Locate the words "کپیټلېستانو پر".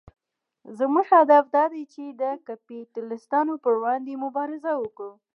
2.47-3.73